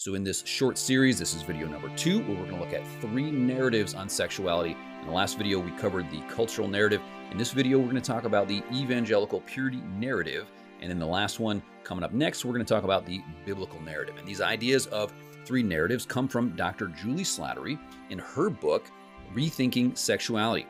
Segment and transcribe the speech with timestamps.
[0.00, 2.72] So, in this short series, this is video number two, where we're going to look
[2.72, 4.76] at three narratives on sexuality.
[5.00, 7.02] In the last video, we covered the cultural narrative.
[7.32, 10.46] In this video, we're going to talk about the evangelical purity narrative.
[10.80, 13.80] And in the last one, coming up next, we're going to talk about the biblical
[13.80, 14.16] narrative.
[14.16, 15.12] And these ideas of
[15.44, 16.86] three narratives come from Dr.
[17.02, 17.76] Juli Slattery
[18.10, 18.88] in her book,
[19.34, 20.66] Rethinking Sexuality.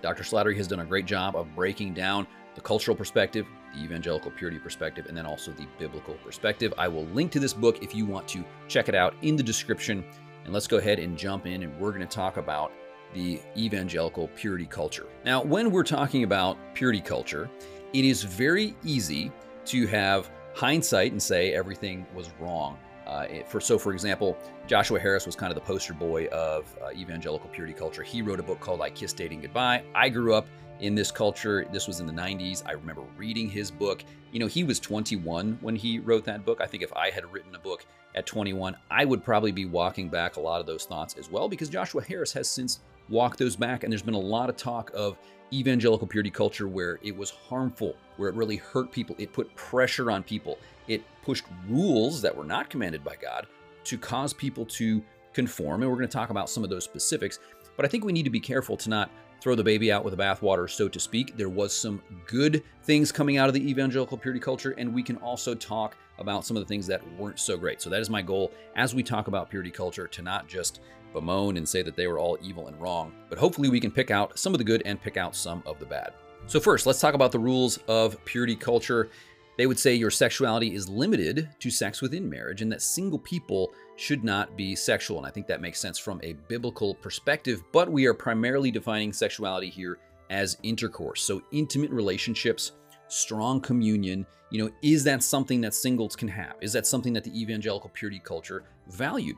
[0.00, 0.22] Dr.
[0.22, 4.58] Slattery has done a great job of breaking down the cultural perspective, the evangelical purity
[4.58, 6.72] perspective, and then also the biblical perspective.
[6.78, 9.42] I will link to this book if you want to check it out in the
[9.42, 10.04] description.
[10.44, 12.72] And let's go ahead and jump in, and we're going to talk about
[13.14, 15.06] the evangelical purity culture.
[15.24, 17.48] Now, when we're talking about purity culture,
[17.92, 19.30] it is very easy
[19.66, 22.78] to have hindsight and say everything was wrong.
[23.06, 24.36] Uh, for so, for example,
[24.66, 28.02] Joshua Harris was kind of the poster boy of uh, evangelical purity culture.
[28.02, 30.46] He wrote a book called "I Kissed Dating Goodbye." I grew up
[30.80, 31.66] in this culture.
[31.72, 32.62] This was in the 90s.
[32.66, 34.04] I remember reading his book.
[34.32, 36.60] You know, he was 21 when he wrote that book.
[36.60, 40.08] I think if I had written a book at 21, I would probably be walking
[40.08, 43.56] back a lot of those thoughts as well because Joshua Harris has since walked those
[43.56, 43.84] back.
[43.84, 45.18] And there's been a lot of talk of
[45.52, 49.14] evangelical purity culture where it was harmful, where it really hurt people.
[49.18, 50.58] It put pressure on people.
[50.88, 53.46] It pushed rules that were not commanded by God
[53.84, 55.82] to cause people to conform.
[55.82, 57.38] And we're going to talk about some of those specifics.
[57.76, 59.10] But I think we need to be careful to not
[59.44, 61.36] throw the baby out with the bathwater, so to speak.
[61.36, 65.16] There was some good things coming out of the evangelical purity culture, and we can
[65.18, 67.82] also talk about some of the things that weren't so great.
[67.82, 70.80] So that is my goal as we talk about purity culture to not just
[71.12, 74.10] bemoan and say that they were all evil and wrong, but hopefully we can pick
[74.10, 76.14] out some of the good and pick out some of the bad.
[76.46, 79.10] So first, let's talk about the rules of purity culture.
[79.56, 83.72] They would say your sexuality is limited to sex within marriage and that single people
[83.96, 85.18] should not be sexual.
[85.18, 89.12] And I think that makes sense from a biblical perspective, but we are primarily defining
[89.12, 89.98] sexuality here
[90.30, 91.22] as intercourse.
[91.22, 92.72] So intimate relationships,
[93.08, 96.54] strong communion, you know, is that something that singles can have?
[96.60, 99.36] Is that something that the evangelical purity culture valued?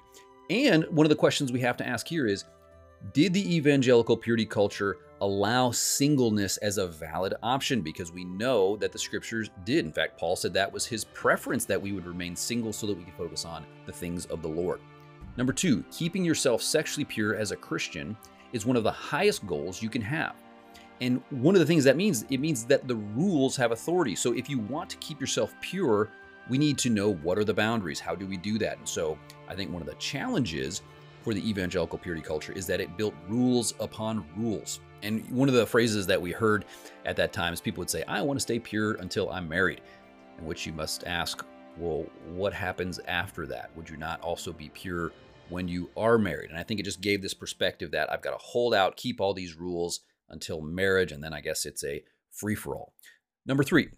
[0.49, 2.45] And one of the questions we have to ask here is
[3.13, 8.93] did the evangelical purity culture allow singleness as a valid option because we know that
[8.93, 9.85] the scriptures did.
[9.85, 12.97] In fact, Paul said that was his preference that we would remain single so that
[12.97, 14.81] we could focus on the things of the Lord.
[15.37, 18.17] Number two, keeping yourself sexually pure as a Christian
[18.53, 20.35] is one of the highest goals you can have.
[21.01, 24.15] And one of the things that means, it means that the rules have authority.
[24.15, 26.11] So if you want to keep yourself pure,
[26.49, 28.01] we need to know what are the boundaries?
[28.01, 28.79] How do we do that?
[28.79, 30.83] And so I think one of the challenges
[31.27, 34.79] for the evangelical purity culture is that it built rules upon rules.
[35.03, 36.67] And one of the phrases that we heard
[37.05, 39.81] at that time is people would say, I want to stay pure until I'm married.
[40.39, 41.45] In which you must ask,
[41.79, 43.73] well, what happens after that?
[43.75, 45.11] Would you not also be pure
[45.49, 46.51] when you are married?
[46.51, 49.21] And I think it just gave this perspective that I've got to hold out, keep
[49.21, 52.93] all these rules until marriage, and then I guess it's a free for all.
[53.45, 53.89] Number three,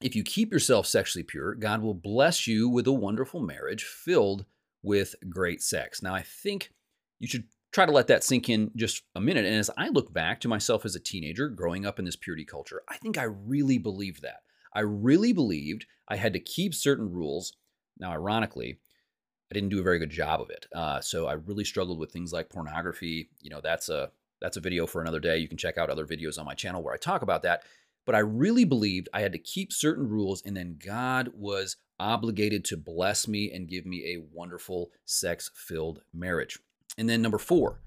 [0.00, 4.44] if you keep yourself sexually pure, God will bless you with a wonderful marriage filled
[4.82, 6.02] with great sex.
[6.02, 6.72] Now, I think
[7.18, 9.44] you should try to let that sink in just a minute.
[9.44, 12.44] And as I look back to myself as a teenager growing up in this purity
[12.44, 14.40] culture, I think I really believed that.
[14.74, 17.52] I really believed I had to keep certain rules.
[17.98, 18.80] Now, ironically,
[19.50, 20.66] I didn't do a very good job of it.
[20.74, 23.30] Uh, so I really struggled with things like pornography.
[23.40, 24.10] You know, that's a
[24.40, 25.38] that's a video for another day.
[25.38, 27.64] You can check out other videos on my channel where I talk about that.
[28.10, 32.64] But I really believed I had to keep certain rules, and then God was obligated
[32.64, 36.58] to bless me and give me a wonderful sex filled marriage.
[36.98, 37.82] And then number four,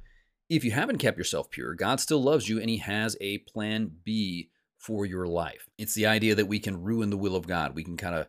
[0.49, 3.91] if you haven't kept yourself pure, God still loves you and He has a plan
[4.05, 5.67] B for your life.
[5.77, 7.75] It's the idea that we can ruin the will of God.
[7.75, 8.27] We can kind of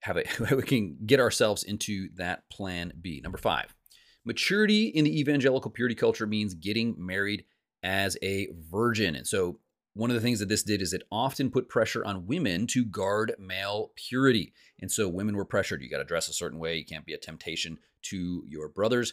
[0.00, 3.22] have it, we can get ourselves into that plan B.
[3.22, 3.74] Number five,
[4.26, 7.46] maturity in the evangelical purity culture means getting married
[7.82, 9.16] as a virgin.
[9.16, 9.58] And so
[9.94, 12.84] one of the things that this did is it often put pressure on women to
[12.84, 14.52] guard male purity.
[14.80, 15.82] And so women were pressured.
[15.82, 16.76] You got to dress a certain way.
[16.76, 19.12] You can't be a temptation to your brothers.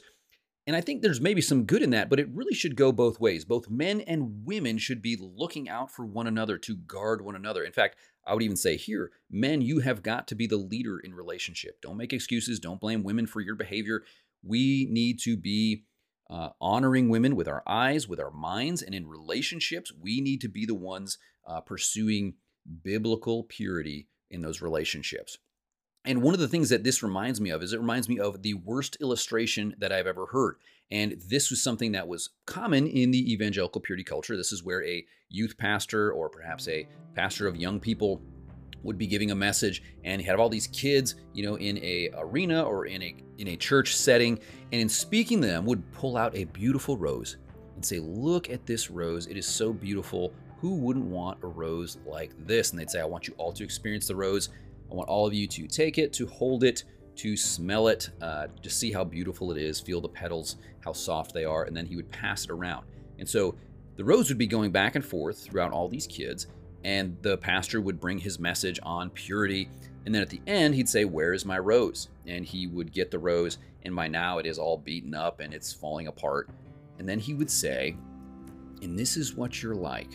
[0.68, 3.22] And I think there's maybe some good in that, but it really should go both
[3.22, 3.46] ways.
[3.46, 7.64] Both men and women should be looking out for one another to guard one another.
[7.64, 7.96] In fact,
[8.26, 11.82] I would even say here, men, you have got to be the leader in relationship.
[11.82, 12.60] Don't make excuses.
[12.60, 14.04] Don't blame women for your behavior.
[14.44, 15.86] We need to be
[16.30, 20.50] uh, honoring women with our eyes, with our minds, and in relationships, we need to
[20.50, 22.34] be the ones uh, pursuing
[22.84, 25.38] biblical purity in those relationships.
[26.04, 28.42] And one of the things that this reminds me of is it reminds me of
[28.42, 30.56] the worst illustration that I've ever heard.
[30.90, 34.38] And this was something that was common in the evangelical purity culture.
[34.38, 38.22] This is where a youth pastor or perhaps a pastor of young people
[38.84, 42.64] would be giving a message and had all these kids, you know, in a arena
[42.64, 44.40] or in a in a church setting
[44.72, 47.38] and in speaking to them would pull out a beautiful rose
[47.76, 49.28] and say, "Look at this rose.
[49.28, 50.34] It is so beautiful.
[50.60, 53.64] Who wouldn't want a rose like this?" And they'd say, "I want you all to
[53.64, 54.50] experience the rose
[54.92, 56.84] I want all of you to take it, to hold it,
[57.18, 61.34] to smell it, uh, to see how beautiful it is, feel the petals, how soft
[61.34, 62.86] they are, and then he would pass it around.
[63.20, 63.56] And so
[63.96, 66.48] the rose would be going back and forth throughout all these kids,
[66.84, 69.70] and the pastor would bring his message on purity.
[70.06, 72.10] And then at the end, he'd say, Where is my rose?
[72.26, 75.54] And he would get the rose, and by now it is all beaten up and
[75.54, 76.50] it's falling apart.
[77.00, 77.96] And then he would say,
[78.82, 80.12] And this is what you're like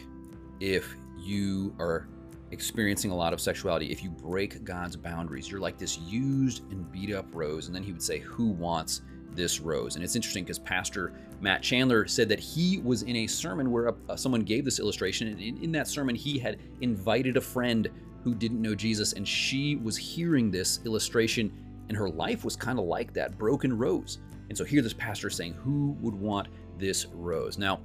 [0.61, 2.09] if you are
[2.53, 6.91] experiencing a lot of sexuality, if you break God's boundaries, you're like this used and
[6.93, 7.67] beat up rose.
[7.67, 9.03] And then he would say, Who wants
[9.35, 9.97] this rose?
[9.97, 13.89] And it's interesting because Pastor Matt Chandler said that he was in a sermon where
[13.89, 15.29] a, uh, someone gave this illustration.
[15.29, 17.89] And in, in that sermon, he had invited a friend
[18.23, 21.53] who didn't know Jesus, and she was hearing this illustration,
[21.89, 24.19] and her life was kind of like that broken rose.
[24.49, 27.59] And so here, this pastor is saying, Who would want this rose?
[27.59, 27.81] Now,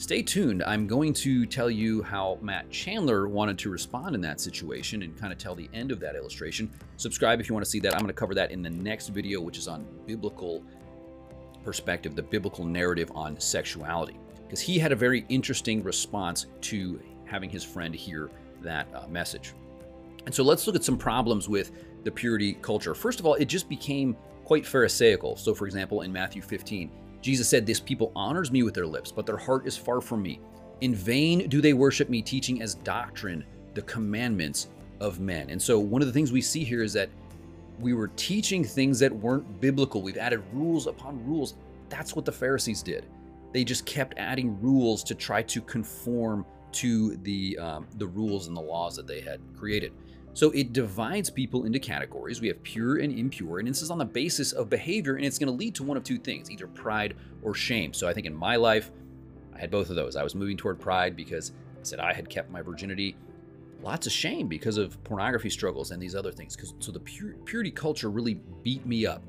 [0.00, 0.62] Stay tuned.
[0.62, 5.14] I'm going to tell you how Matt Chandler wanted to respond in that situation and
[5.14, 6.70] kind of tell the end of that illustration.
[6.96, 7.92] Subscribe if you want to see that.
[7.92, 10.64] I'm going to cover that in the next video, which is on biblical
[11.62, 14.18] perspective, the biblical narrative on sexuality.
[14.42, 18.30] Because he had a very interesting response to having his friend hear
[18.62, 19.52] that uh, message.
[20.24, 21.72] And so let's look at some problems with
[22.04, 22.94] the purity culture.
[22.94, 24.16] First of all, it just became
[24.46, 25.36] quite Pharisaical.
[25.36, 26.90] So, for example, in Matthew 15,
[27.20, 30.22] Jesus said, This people honors me with their lips, but their heart is far from
[30.22, 30.40] me.
[30.80, 33.44] In vain do they worship me, teaching as doctrine
[33.74, 34.68] the commandments
[35.00, 35.50] of men.
[35.50, 37.10] And so, one of the things we see here is that
[37.78, 40.02] we were teaching things that weren't biblical.
[40.02, 41.54] We've added rules upon rules.
[41.88, 43.06] That's what the Pharisees did.
[43.52, 48.56] They just kept adding rules to try to conform to the um, the rules and
[48.56, 49.92] the laws that they had created.
[50.32, 52.40] So it divides people into categories.
[52.40, 55.38] We have pure and impure, and this is on the basis of behavior, and it's
[55.38, 57.92] going to lead to one of two things either pride or shame.
[57.92, 58.90] So I think in my life,
[59.54, 60.16] I had both of those.
[60.16, 63.16] I was moving toward pride because I said I had kept my virginity.
[63.82, 66.54] Lots of shame because of pornography struggles and these other things.
[66.54, 69.22] Cause so the purity culture really beat me up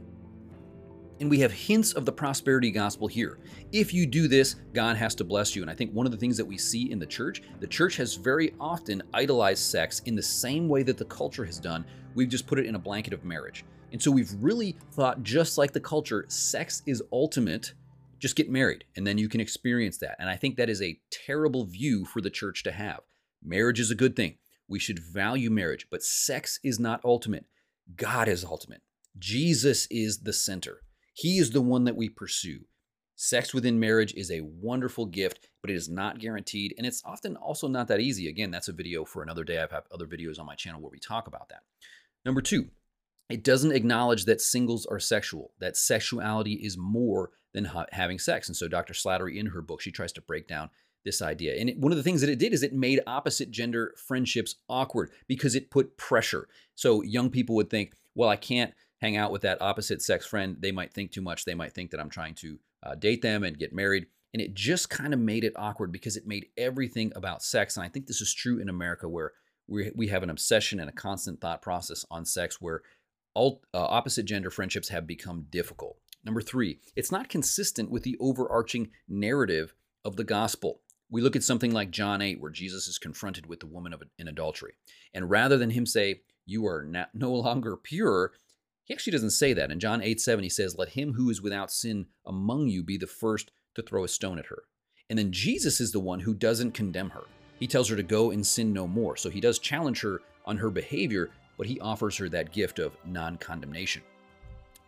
[1.22, 3.38] and we have hints of the prosperity gospel here.
[3.72, 5.62] If you do this, God has to bless you.
[5.62, 7.96] And I think one of the things that we see in the church, the church
[7.98, 11.86] has very often idolized sex in the same way that the culture has done.
[12.16, 13.64] We've just put it in a blanket of marriage.
[13.92, 17.76] And so we've really thought, just like the culture, sex is ultimate.
[18.18, 20.16] Just get married, and then you can experience that.
[20.20, 23.02] And I think that is a terrible view for the church to have.
[23.44, 24.38] Marriage is a good thing.
[24.68, 27.46] We should value marriage, but sex is not ultimate.
[27.96, 28.82] God is ultimate.
[29.20, 30.82] Jesus is the center.
[31.14, 32.66] He is the one that we pursue.
[33.16, 37.36] Sex within marriage is a wonderful gift, but it is not guaranteed, and it's often
[37.36, 38.28] also not that easy.
[38.28, 39.60] Again, that's a video for another day.
[39.60, 41.62] I've other videos on my channel where we talk about that.
[42.26, 42.70] Number two,
[43.30, 48.48] it doesn't acknowledge that singles are sexual, that sexuality is more than ha having sex.
[48.48, 48.94] And so Dr.
[48.94, 50.70] Slattery, in her book, she tries to break down
[51.06, 51.56] this idea.
[51.60, 54.56] And it, one of the things that it did is it made opposite gender friendships
[54.70, 56.48] awkward because it put pressure.
[56.76, 60.58] So young people would think, well, I can't hang out with that opposite sex friend,
[60.60, 61.46] they might think too much.
[61.46, 64.06] They might think that I'm trying to uh, date them and get married.
[64.34, 67.76] And it just kind of made it awkward because it made everything about sex.
[67.76, 69.34] And I think this is true in America where
[69.68, 72.82] we, we have an obsession and a constant thought process on sex where
[73.34, 75.98] all, uh, opposite gender friendships have become difficult.
[76.24, 79.74] Number three, it's not consistent with the overarching narrative
[80.06, 80.82] of the gospel.
[81.10, 84.04] We look at something like John 8, where Jesus is confronted with the woman of
[84.18, 84.74] in adultery.
[85.14, 88.32] And rather than him say, You are not, no longer pure,
[88.92, 89.72] he actually doesn't say that.
[89.72, 92.98] In John 8 7, he says, Let him who is without sin among you be
[92.98, 94.64] the first to throw a stone at her.
[95.10, 97.24] And then Jesus is the one who doesn't condemn her.
[97.58, 99.16] He tells her to go and sin no more.
[99.16, 102.98] So he does challenge her on her behavior, but he offers her that gift of
[103.06, 104.02] non condemnation.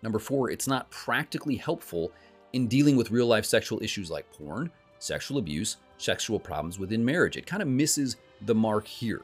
[0.02, 2.12] Number four, it's not practically helpful
[2.52, 4.70] in dealing with real life sexual issues like porn,
[5.00, 7.38] sexual abuse, sexual problems within marriage.
[7.38, 9.22] It kind of misses the mark here.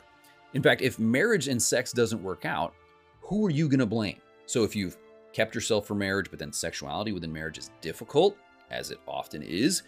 [0.53, 2.74] In fact, if marriage and sex doesn't work out,
[3.19, 4.21] who are you going to blame?
[4.49, 4.97] So if you've
[5.31, 8.35] kept yourself for marriage, but then sexuality within marriage is difficult,
[8.71, 9.83] as it often is,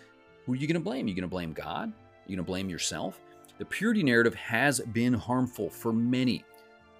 [0.45, 1.07] who are you going to blame?
[1.07, 1.89] Are you going to blame God?
[1.89, 3.19] Are you going to blame yourself?
[3.57, 6.45] The purity narrative has been harmful for many.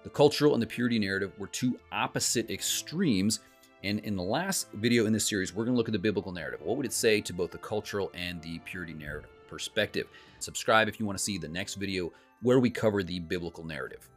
[0.02, 3.38] The cultural and the purity narrative were two opposite extremes.
[3.84, 6.32] And in the last video in this series, we're going to look at the biblical
[6.32, 6.62] narrative.
[6.62, 10.08] What would it say to both the cultural and the purity narrative perspective?
[10.40, 14.08] Subscribe if you want to see the next video where we cover the biblical narrative.